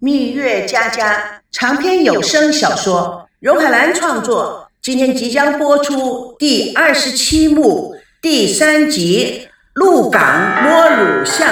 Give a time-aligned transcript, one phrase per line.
[0.00, 11.48] 蜜月佳佳长篇有声小说，荣海兰创作，今天即将播出第二十七幕第三集《鹿港摸乳巷》。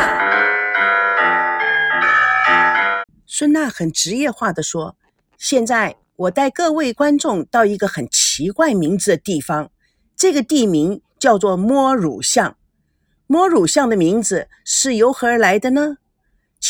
[3.27, 4.95] 孙娜很职业化的说
[5.37, 9.71] ：“现在我带各位观众到一个很奇怪名字的地方，
[10.17, 12.57] 这个地名叫做摸乳巷。
[13.27, 15.97] 摸乳巷的名字是由何而来的呢？”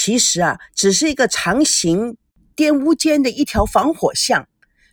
[0.06, 2.16] 其实啊，只是一个长形
[2.54, 4.46] 颠屋间的一条防火巷，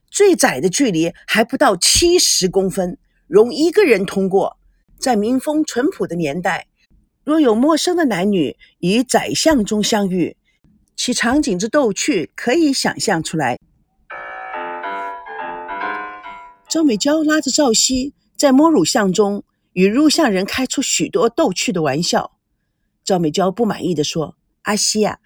[0.10, 4.58] 最窄的距离还不到七十公分，容一个人通过。
[4.98, 6.66] 在民风淳朴的年代，
[7.24, 10.36] 若有陌生的男女于窄巷中相遇，
[10.96, 13.60] 其场景之逗趣可以想象出来。
[16.68, 22.32] 赵美娇拉着赵熙在摸乳巷中与入巷人开出许多逗趣的玩笑。
[23.04, 24.36] 赵美娇不满意的说。
[24.64, 25.20] 阿西呀，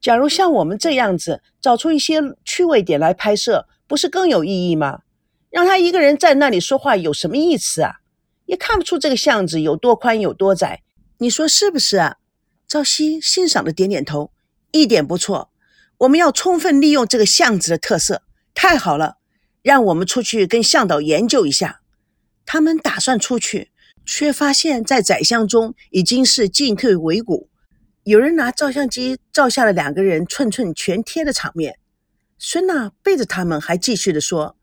[0.00, 5.00] 假如像我们这样子找出一些趣味点来拍摄，不是更有意义吗？
[5.50, 7.96] 让他一个人在那里说话有什么意思啊？
[8.46, 10.82] 也看不出这个巷子有多宽有多窄，
[11.18, 12.16] 你说是不是啊？
[12.68, 14.32] 赵西欣赏的点点头，
[14.72, 15.50] 一点不错。
[15.98, 19.18] 我们要充分利用这个巷子的特色，太好了。
[19.62, 21.80] 让我们出去跟向导研究一下。
[22.44, 23.70] 他们打算出去，
[24.04, 27.48] 却发现，在窄巷中已经是进退维谷。
[28.04, 31.78] 有人拿照相机照下了两个人寸寸全贴的场面。
[32.38, 34.56] 孙娜背着他们，还继续的说：“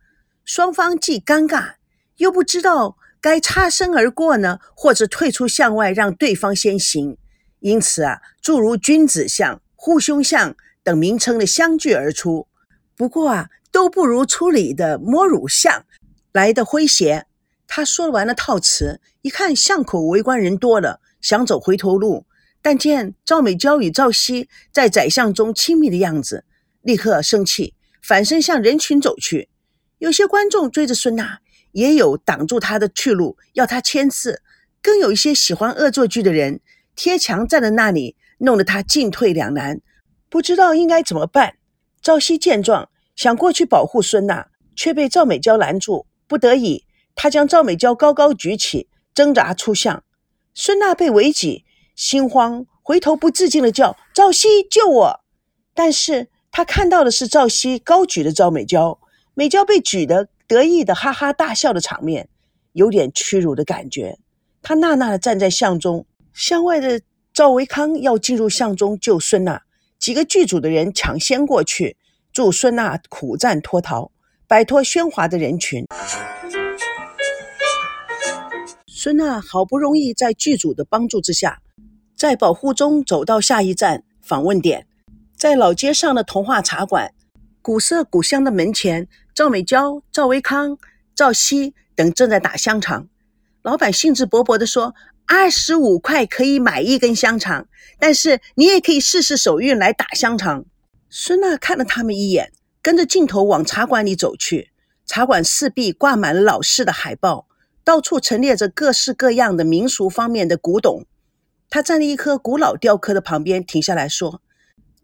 [0.46, 1.74] 双方既尴尬，
[2.18, 7.18] 又不知道该擦身而过呢，或者退出巷外让对方先行。
[7.62, 12.48] 因此啊，诸如君子相、护胸相等名称的相继而出。
[12.96, 15.84] 不过啊，都不如初里的摸乳相
[16.32, 17.26] 来的诙谐。”
[17.66, 22.28] 他说完了套词，一看巷口围观人多了，想走回头路。
[22.62, 26.46] 但见赵美娇与赵熙在窄巷中亲密的样子，
[26.82, 29.50] 立刻生气，反身向人群走去。
[29.98, 31.40] 有些观众追着孙娜，
[31.72, 34.42] 也有挡住她的去路，要她签字。
[34.82, 36.60] 更有一些喜欢恶作剧的人，
[36.96, 39.80] 贴墙站在那里，弄得她进退两难，
[40.30, 41.56] 不知道应该怎么办。
[42.02, 46.06] 赵熙见状，想过去保护孙娜，却被赵美娇拦住。
[46.28, 46.86] 不得已，
[47.16, 50.04] 他将赵美娇高高举起，挣扎出巷。
[50.54, 51.66] 孙娜被围挤。
[52.02, 55.20] 心慌，回头不自禁的叫：“赵熙，救我！”
[55.76, 59.00] 但是他看到的是赵熙高举的赵美娇，
[59.36, 62.28] 美娇被举得得意的哈哈大笑的场面，
[62.74, 64.18] 有点屈辱的感觉。
[64.64, 67.02] 他纳纳的站在巷中，巷外的
[67.32, 69.62] 赵维康要进入巷中救孙娜，
[70.00, 71.98] 几个剧组的人抢先过去，
[72.34, 74.10] 助孙娜苦战脱逃，
[74.48, 75.86] 摆脱喧哗的人群。
[78.88, 81.62] 孙娜好不容易在剧组的帮助之下。
[82.22, 84.86] 在保护中走到下一站访问点，
[85.36, 87.16] 在老街上的童话茶馆，
[87.64, 90.78] 古色古香的门前，赵美娇、赵维康、
[91.16, 93.08] 赵熙等正在打香肠。
[93.64, 94.94] 老板兴致勃勃地说
[95.26, 97.68] ：“二十五块可以买一根香肠，
[97.98, 100.66] 但是你也可以试试手运来打香肠。”
[101.10, 102.52] 孙娜看了他们一眼，
[102.84, 104.70] 跟着镜头往茶馆里走去。
[105.08, 107.48] 茶馆四壁挂满了老式的海报，
[107.84, 111.08] 到处陈列着各式各样的民俗方面的古董。
[111.72, 114.42] 他站在一棵古老雕刻的旁边，停下来说：“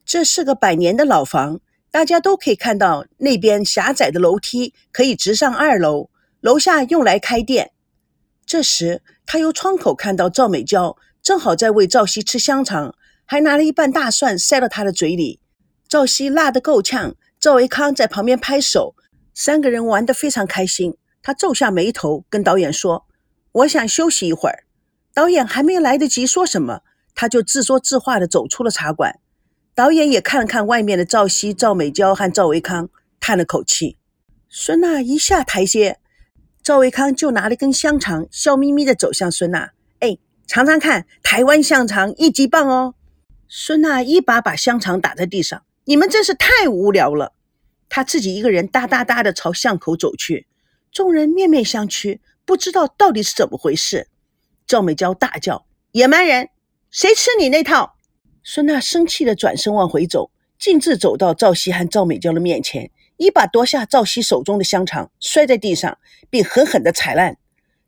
[0.05, 6.09] 这是个百年的老房，大家都可以看到那边狭窄的楼梯可以直上二楼，
[6.41, 7.71] 楼下用来开店。”
[8.45, 15.39] 这时，他由窗口看到赵美娇正好在喂赵熙吃香肠，还拿了一瓣大蒜塞到他的嘴里。
[15.87, 18.93] 赵熙辣得够呛，赵维康在旁边拍手，
[19.33, 20.97] 三个人玩得非常开心。
[21.21, 23.05] 他皱下眉头，跟导演说
[23.53, 24.65] ：“我想休息一会儿。”
[25.17, 26.81] 导演还没来得及说什么，
[27.15, 29.19] 他就自说自话地走出了茶馆。
[29.73, 33.97] 导演也看了看外面的赵熙、赵美娇和赵维康，叹了口气。
[34.47, 35.97] 孙娜一下台阶，
[36.61, 42.93] 赵维康就拿了根香肠，笑眯眯地走向孙娜：“哎，尝尝看，台湾香肠一级棒哦！”
[43.49, 47.33] 孙娜一把把香肠打在地上：“你们真是太无聊了。”
[47.89, 50.45] 他自己一个人哒哒哒地朝巷口走去，
[50.91, 54.09] 众人面面相觑，不知道到底是怎么回事。
[54.67, 56.49] 赵美娇大叫：“野蛮人，
[56.91, 57.95] 谁吃你那套？”
[58.43, 60.29] 孙娜生气地转身往回走，
[60.59, 65.97] 径自走到赵熙和赵美娇的面前，一把夺下赵熙手中的香肠，摔在地上，
[66.29, 67.37] 并狠狠地踩烂。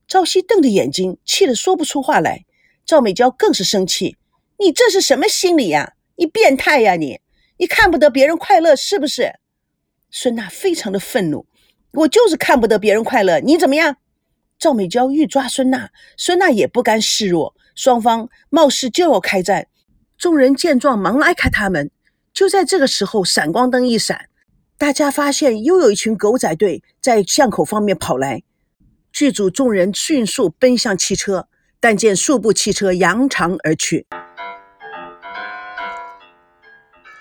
[0.08, 2.46] 赵熙瞪着眼睛，气得说不出话来。
[2.86, 4.16] 赵美娇更是生气
[4.58, 5.94] ：“你这是什么心理呀？
[6.16, 7.20] 你变态呀你！
[7.58, 9.36] 你看不得别人快乐是不是？”
[10.10, 11.46] 孙娜非常的愤怒
[11.92, 13.98] ：“我就是看不得别人快乐，你怎么样？”
[14.60, 19.68] 赵美娇欲抓孙娜，孙娜也不甘示弱，双方貌似就要开战。
[20.18, 21.90] 众人见状，忙拉开他们。
[22.34, 24.28] 就在这个时候，闪光灯一闪，
[24.78, 28.44] 大家发现又有一群狗仔队在巷口方面跑来。
[29.14, 31.48] 剧组众人迅速奔向汽车，
[31.80, 34.06] 但见数部汽车扬长而去。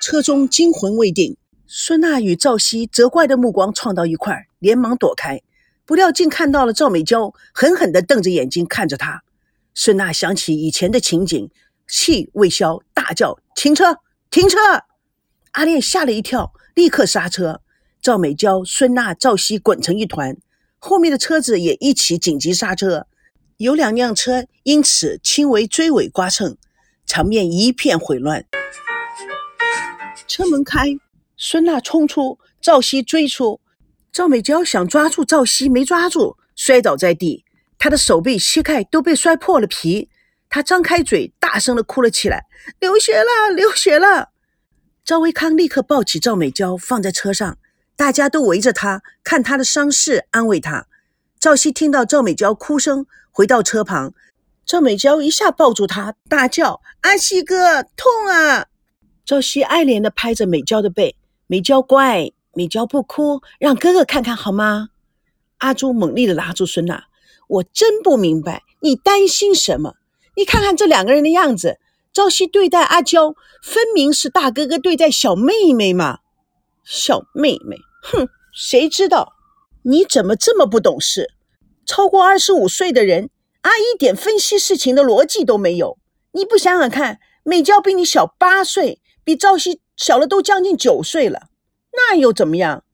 [0.01, 1.37] 车中惊魂未定，
[1.69, 5.41] 孙娜与赵熙责怪的目光撞到一块，连忙躲开，
[5.89, 9.23] 不料竟看到了赵美娇狠狠地瞪着眼睛看着他。
[9.73, 11.51] 孙娜想起以前的情景，
[11.89, 13.97] 气未消，大叫：“停车！
[14.31, 14.59] 停车！”
[15.53, 17.63] 阿烈吓了一跳，立刻刹车。
[18.03, 20.37] 赵美娇、孙娜、赵熙滚成一团。
[20.79, 23.07] 后面的车子也一起紧急刹车，
[23.57, 26.59] 有两辆车因此轻微追尾刮蹭，
[27.07, 28.45] 场面一片混乱。
[30.27, 30.99] 车门开，
[31.39, 33.63] 孙娜冲出，赵熙追出，
[34.19, 37.45] 赵美娇想抓住赵熙没抓住，摔倒在地，
[37.79, 40.09] 她的手背、膝盖都被摔破了皮，
[40.51, 42.47] 她张开嘴，大声的哭了起来
[42.81, 44.31] ：“流血了，流血了！”
[45.07, 47.59] 赵维康立刻抱起赵美娇放在车上。
[47.95, 50.89] 大家都围着他看他的伤势，安慰他。
[51.39, 54.15] 赵熙听到赵美娇哭声，回到车旁，
[54.67, 58.67] 赵美娇一下抱住他，大叫：“阿西哥，痛啊！”
[59.25, 61.15] 赵熙爱怜的拍着美娇的背
[61.47, 64.89] ：“美娇乖，美娇不哭，让哥哥看看好吗？”
[65.59, 67.05] 阿朱猛力地拉住孙娜
[67.49, 69.95] ：“我真不明白，你担心什么？
[70.37, 71.79] 你看看这两个人的样子，
[72.13, 76.21] 朝夕对待阿娇，分明是大哥哥对待小妹妹嘛，
[76.85, 79.35] 小妹妹。”哼，谁知道？
[79.83, 81.31] 你怎么这么不懂事？
[81.85, 83.31] 超过二十五岁的人
[83.63, 85.99] 啊，一点分析事情的逻辑都没有。
[86.33, 91.49] 你不想想看，美娇比你小八岁，比朝夕小了都将近九岁了，
[91.99, 92.85] 那又怎么样？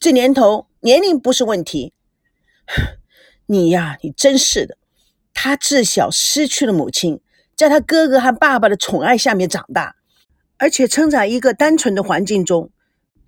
[0.00, 1.92] 这年头年龄不是问题。
[3.46, 4.76] 你呀，你真是的。
[5.32, 7.20] 他自小失去了母亲，
[7.56, 9.94] 在他哥哥和爸爸的宠爱下面长大，
[10.58, 12.70] 而且生长一个单纯的环境中。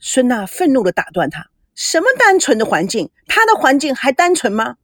[0.01, 3.11] 孙娜愤怒地打断他：“什么单纯的环境？
[3.27, 4.77] 他的环境还单纯吗？”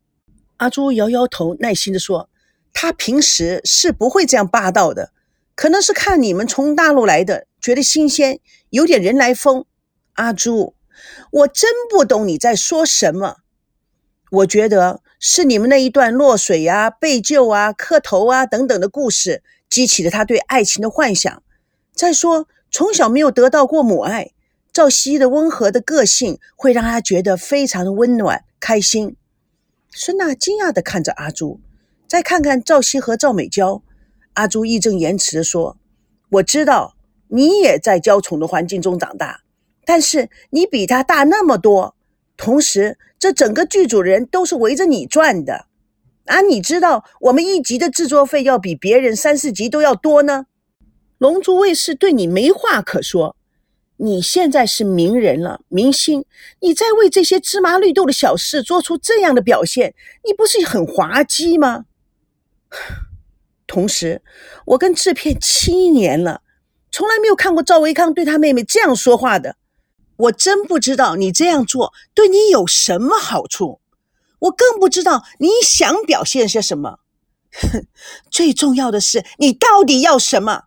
[0.59, 2.31] 阿朱摇摇头，耐心地说
[2.73, 5.13] ：“他平时是不会这样霸道的，
[5.55, 8.41] 可能是看你们从大陆来的，觉得新鲜，
[8.71, 9.65] 有点人来疯。”
[10.17, 10.75] 阿朱，
[11.31, 13.37] 我真不懂你在说什么。
[14.31, 21.43] 我觉得是你们那一段落水啊、被救啊、磕头啊等等的故事，激起了他对爱情的幻想。
[21.95, 24.33] 再说，从小没有得到过母爱。
[24.73, 29.17] 赵熙的温和的个性会让他觉得非常的温暖、开心。
[29.91, 31.61] 孙娜惊讶地看着阿朱，
[32.07, 33.83] 再看看赵熙和赵美娇，
[34.35, 35.79] 阿朱义正言辞地说
[36.29, 36.95] ：“我知道
[37.29, 39.41] 你也在娇宠的环境中长大，
[39.87, 41.97] 但是你比他大那么多，
[42.37, 45.65] 同时这整个剧组人都是围着你转的。
[46.27, 50.45] 啊，你知道我们一集的制作费要比别人三四集都要多呢。
[51.17, 53.35] 龙珠卫视对你没话可说。”
[53.99, 56.27] 你现在是名人了，明星，
[56.61, 61.87] 你在为这些芝麻绿豆的小事做出这样的表现，你不是很滑稽吗？
[63.67, 64.21] 同时，
[64.67, 66.43] 我跟制片七年了，
[66.91, 69.57] 从来没有看过赵维康对他妹妹这样说话的。
[70.17, 73.81] 我真不知道你这样做对你有什么好处，
[74.39, 77.01] 我更不知道你想表现些什么。
[77.53, 77.87] 哼，
[78.31, 80.65] 最重要的是，你到底要什么？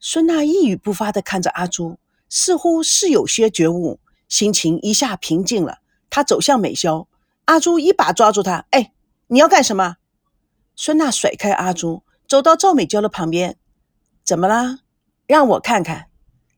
[0.00, 1.98] 孙娜一语不发地看着阿朱。
[2.28, 5.78] 似乎是有些觉悟，心情一下平静了。
[6.10, 7.06] 他走向美娇，
[7.44, 8.92] 阿朱一把抓住他：“哎，
[9.28, 9.98] 你要干什么？”
[10.74, 13.56] 孙娜甩开阿朱，走到赵美娇的旁边
[14.26, 14.80] ：“怎么啦？
[15.28, 16.06] 让我看看。”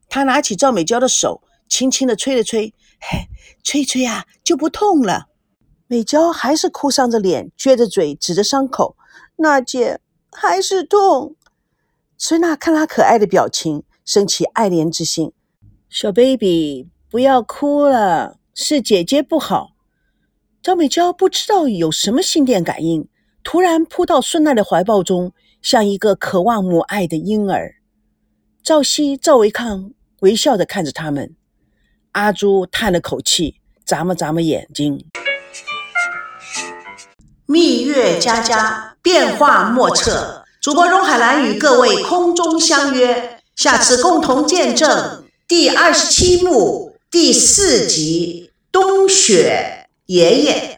[0.09, 3.29] 他拿起赵美娇的手，轻轻的吹了吹：“嘿，
[3.63, 5.27] 吹吹啊，就不痛了。”
[5.87, 8.97] 美娇还是哭丧着脸，撅着嘴，指着伤口
[9.37, 10.01] ：“娜姐，
[10.33, 11.37] 还是痛。”
[12.19, 15.33] 孙娜看他可爱的表情，升起爱怜之心。
[15.89, 19.71] 小 baby，不要哭了，是姐姐不好。
[20.61, 23.09] 赵美娇不知道有什么心电感应，
[23.43, 25.33] 突然扑到孙娜的怀抱中，
[25.63, 27.77] 像一个渴望母爱的婴儿。
[28.63, 31.35] 赵熙、赵维康微笑的看着他们。
[32.19, 33.55] 阿朱叹了口气，
[33.87, 35.05] 眨巴眨巴眼睛。
[37.47, 40.45] 蜜月佳佳，变化莫测。
[40.61, 45.27] 主播荣海兰与各位空中相约，下次共同见证。
[45.47, 50.77] 第二十七幕第四集，冬雪爷爷。